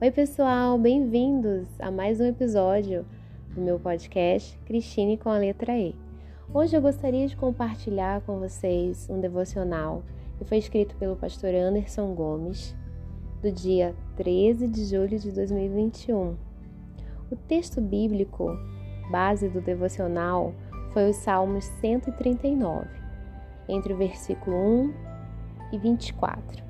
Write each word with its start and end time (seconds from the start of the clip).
Oi, 0.00 0.12
pessoal, 0.12 0.78
bem-vindos 0.78 1.66
a 1.80 1.90
mais 1.90 2.20
um 2.20 2.24
episódio 2.24 3.04
do 3.52 3.60
meu 3.60 3.80
podcast 3.80 4.56
Cristine 4.64 5.18
com 5.18 5.28
a 5.28 5.38
letra 5.38 5.76
E. 5.76 5.92
Hoje 6.54 6.76
eu 6.76 6.80
gostaria 6.80 7.26
de 7.26 7.36
compartilhar 7.36 8.20
com 8.20 8.38
vocês 8.38 9.08
um 9.10 9.20
devocional 9.20 10.04
que 10.38 10.44
foi 10.44 10.58
escrito 10.58 10.94
pelo 10.96 11.16
pastor 11.16 11.52
Anderson 11.52 12.14
Gomes, 12.14 12.76
do 13.42 13.50
dia 13.50 13.92
13 14.16 14.68
de 14.68 14.84
julho 14.84 15.18
de 15.18 15.32
2021. 15.32 16.36
O 17.30 17.36
texto 17.36 17.80
bíblico 17.80 18.56
base 19.10 19.48
do 19.48 19.60
devocional 19.60 20.54
foi 20.92 21.10
os 21.10 21.16
Salmos 21.16 21.64
139, 21.80 22.86
entre 23.68 23.92
o 23.92 23.96
versículo 23.96 24.56
1 24.56 25.07
e 25.72 25.78
24. 25.78 26.62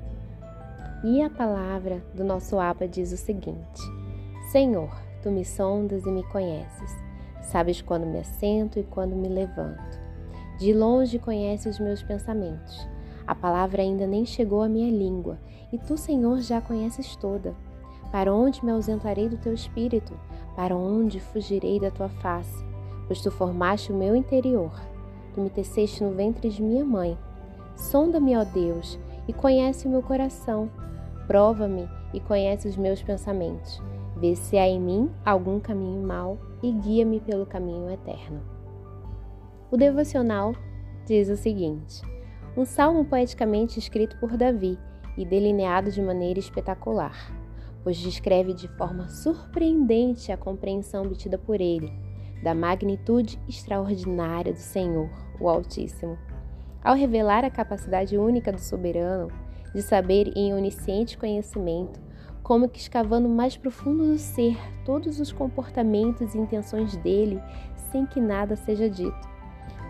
E 1.03 1.21
a 1.21 1.29
palavra 1.29 2.03
do 2.13 2.23
nosso 2.23 2.59
Abba 2.59 2.87
diz 2.87 3.11
o 3.11 3.17
seguinte: 3.17 3.81
Senhor, 4.51 4.89
tu 5.21 5.31
me 5.31 5.45
sondas 5.45 6.05
e 6.05 6.11
me 6.11 6.23
conheces. 6.23 6.91
Sabes 7.41 7.81
quando 7.81 8.05
me 8.05 8.19
assento 8.19 8.79
e 8.79 8.83
quando 8.83 9.15
me 9.15 9.27
levanto. 9.27 9.99
De 10.59 10.73
longe 10.73 11.17
conheces 11.17 11.75
os 11.75 11.79
meus 11.79 12.03
pensamentos. 12.03 12.87
A 13.25 13.33
palavra 13.33 13.81
ainda 13.81 14.05
nem 14.05 14.25
chegou 14.25 14.61
à 14.61 14.67
minha 14.67 14.91
língua, 14.91 15.39
e 15.71 15.77
tu, 15.77 15.95
Senhor, 15.95 16.41
já 16.41 16.57
a 16.57 16.61
conheces 16.61 17.15
toda. 17.15 17.55
Para 18.11 18.33
onde 18.33 18.65
me 18.65 18.71
ausentarei 18.71 19.29
do 19.29 19.37
teu 19.37 19.53
espírito? 19.53 20.19
Para 20.55 20.75
onde 20.75 21.19
fugirei 21.19 21.79
da 21.79 21.91
tua 21.91 22.09
face? 22.09 22.65
Pois 23.07 23.21
tu 23.21 23.31
formaste 23.31 23.91
o 23.91 23.95
meu 23.95 24.15
interior. 24.15 24.71
Tu 25.33 25.41
me 25.41 25.49
teceste 25.49 26.03
no 26.03 26.11
ventre 26.11 26.49
de 26.49 26.61
minha 26.61 26.83
mãe. 26.83 27.17
Sonda-me, 27.79 28.37
ó 28.37 28.43
Deus, 28.43 28.99
e 29.27 29.33
conhece 29.33 29.87
o 29.87 29.89
meu 29.89 30.01
coração 30.01 30.69
Prova-me 31.29 31.87
e 32.11 32.19
conhece 32.19 32.67
os 32.67 32.75
meus 32.75 33.03
pensamentos. 33.03 33.79
Vê 34.17 34.35
se 34.35 34.57
há 34.57 34.67
em 34.67 34.81
mim 34.81 35.11
algum 35.23 35.59
caminho 35.59 36.01
mau 36.01 36.39
e 36.63 36.71
guia-me 36.71 37.19
pelo 37.19 37.45
caminho 37.45 37.87
eterno. 37.87 38.41
O 39.69 39.77
devocional 39.77 40.55
diz 41.05 41.29
o 41.29 41.37
seguinte: 41.37 42.01
um 42.57 42.65
salmo 42.65 43.05
poeticamente 43.05 43.77
escrito 43.77 44.17
por 44.17 44.35
Davi 44.35 44.75
e 45.15 45.23
delineado 45.23 45.91
de 45.91 46.01
maneira 46.01 46.39
espetacular, 46.39 47.31
pois 47.83 47.97
descreve 47.97 48.55
de 48.55 48.67
forma 48.69 49.07
surpreendente 49.07 50.31
a 50.31 50.37
compreensão 50.37 51.03
obtida 51.03 51.37
por 51.37 51.61
ele 51.61 51.93
da 52.41 52.55
magnitude 52.55 53.39
extraordinária 53.47 54.51
do 54.51 54.57
Senhor, 54.57 55.11
o 55.39 55.47
Altíssimo. 55.47 56.17
Ao 56.83 56.95
revelar 56.95 57.43
a 57.43 57.49
capacidade 57.49 58.17
única 58.17 58.51
do 58.51 58.59
soberano, 58.59 59.29
de 59.73 59.81
saber 59.81 60.31
em 60.35 60.53
onisciente 60.53 61.17
conhecimento, 61.17 61.99
como 62.41 62.69
que 62.69 62.79
escavando 62.79 63.27
mais 63.27 63.57
profundo 63.57 64.05
do 64.05 64.17
ser 64.17 64.57
todos 64.85 65.19
os 65.19 65.31
comportamentos 65.31 66.33
e 66.33 66.37
intenções 66.37 66.95
dele, 66.97 67.41
sem 67.91 68.05
que 68.05 68.19
nada 68.19 68.55
seja 68.55 68.89
dito. 68.89 69.29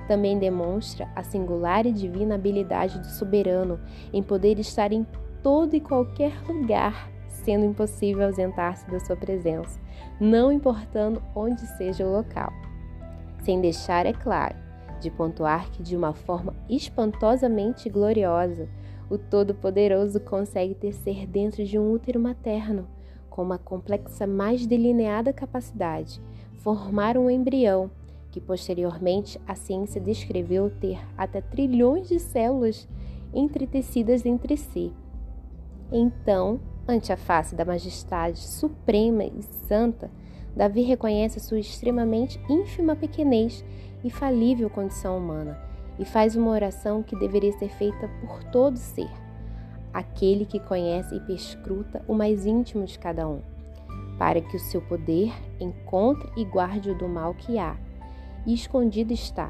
Também 0.08 0.40
demonstra 0.40 1.08
a 1.16 1.24
singular 1.24 1.86
e 1.86 1.94
divina 1.94 2.36
habilidade 2.36 3.00
do 3.00 3.08
soberano 3.08 3.80
em 4.12 4.24
poder 4.24 4.60
estar 4.60 4.92
em 4.92 5.06
todo 5.44 5.76
e 5.76 5.80
qualquer 5.80 6.34
lugar, 6.48 7.10
sendo 7.28 7.66
impossível 7.66 8.26
ausentar-se 8.26 8.90
da 8.90 9.00
sua 9.00 9.16
presença, 9.16 9.80
não 10.20 10.52
importando 10.52 11.22
onde 11.36 11.62
seja 11.78 12.06
o 12.06 12.12
local. 12.12 12.52
Sem 13.44 13.62
deixar, 13.62 14.06
é 14.06 14.14
claro, 14.14 14.56
de 15.00 15.10
pontuar 15.10 15.72
que 15.72 15.82
de 15.82 15.96
uma 15.96 16.14
forma 16.14 16.54
espantosamente 16.70 17.90
gloriosa, 17.90 18.68
o 19.10 19.18
Todo-Poderoso 19.18 20.20
consegue 20.20 20.76
tecer 20.76 21.26
dentro 21.26 21.66
de 21.66 21.80
um 21.80 21.92
útero 21.92 22.20
materno, 22.20 22.88
com 23.30 23.42
uma 23.42 23.58
complexa 23.58 24.28
mais 24.28 24.66
delineada 24.66 25.34
capacidade, 25.34 26.22
formar 26.58 27.18
um 27.18 27.30
embrião, 27.30 27.90
que 28.32 28.40
posteriormente 28.40 29.40
a 29.48 29.56
ciência 29.56 30.00
descreveu 30.00 30.70
ter 30.70 31.00
até 31.18 31.42
trilhões 31.42 32.08
de 32.08 32.20
células 32.20 32.88
entretecidas 33.34 34.26
entre 34.26 34.56
si. 34.56 34.94
Então, 35.92 36.60
ante 36.88 37.12
a 37.12 37.18
face 37.18 37.56
da 37.56 37.66
majestade 37.66 38.40
suprema 38.40 39.24
e 39.24 39.42
santa, 39.68 40.10
Davi 40.56 40.82
reconhece 40.82 41.38
a 41.38 41.42
sua 41.42 41.60
extremamente 41.60 42.40
ínfima 42.50 42.96
pequenez 42.96 43.64
e 44.04 44.10
falível 44.10 44.70
condição 44.70 45.18
humana 45.18 45.60
e 45.98 46.06
faz 46.06 46.36
uma 46.36 46.52
oração 46.52 47.04
que 47.04 47.16
deveria 47.16 47.52
ser 47.54 47.70
feita 47.70 48.10
por 48.22 48.44
todo 48.46 48.78
ser, 48.78 49.10
aquele 49.94 50.46
que 50.46 50.60
conhece 50.60 51.16
e 51.16 51.20
perscruta 51.20 52.04
o 52.08 52.14
mais 52.14 52.46
íntimo 52.46 52.86
de 52.86 52.98
cada 52.98 53.28
um, 53.28 53.42
para 54.18 54.42
que 54.42 54.56
o 54.56 54.60
seu 54.60 54.82
poder 54.82 55.34
encontre 55.60 56.32
e 56.38 56.46
guarde 56.46 56.92
o 56.92 56.98
do 56.98 57.08
mal 57.08 57.34
que 57.34 57.58
há, 57.58 57.76
e 58.46 58.54
escondido 58.54 59.12
está, 59.12 59.50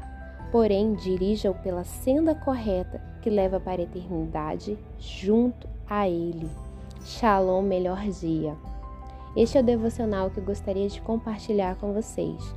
porém 0.50 0.94
dirija-o 0.94 1.54
pela 1.54 1.84
senda 1.84 2.34
correta 2.34 3.00
que 3.20 3.30
leva 3.30 3.60
para 3.60 3.80
a 3.80 3.84
eternidade 3.84 4.78
junto 4.98 5.68
a 5.88 6.08
ele. 6.08 6.48
Shalom, 7.04 7.62
melhor 7.62 8.02
dia. 8.08 8.56
Este 9.36 9.58
é 9.58 9.60
o 9.60 9.64
devocional 9.64 10.30
que 10.30 10.38
eu 10.38 10.44
gostaria 10.44 10.88
de 10.88 11.00
compartilhar 11.00 11.76
com 11.76 11.92
vocês. 11.92 12.54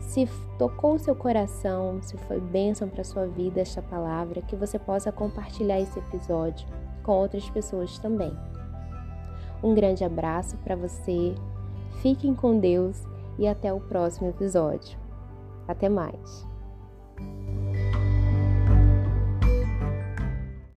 Se 0.00 0.26
tocou 0.58 0.98
seu 0.98 1.14
coração, 1.14 2.00
se 2.02 2.16
foi 2.16 2.40
bênção 2.40 2.88
para 2.88 3.04
sua 3.04 3.26
vida 3.26 3.60
esta 3.60 3.82
palavra, 3.82 4.40
que 4.40 4.56
você 4.56 4.78
possa 4.78 5.12
compartilhar 5.12 5.80
esse 5.80 5.98
episódio 5.98 6.66
com 7.02 7.12
outras 7.12 7.48
pessoas 7.50 7.98
também. 7.98 8.32
Um 9.62 9.74
grande 9.74 10.04
abraço 10.04 10.56
para 10.58 10.76
você, 10.76 11.34
fiquem 12.00 12.34
com 12.34 12.58
Deus 12.58 13.02
e 13.38 13.46
até 13.46 13.72
o 13.72 13.80
próximo 13.80 14.30
episódio. 14.30 14.98
Até 15.66 15.88
mais! 15.88 16.46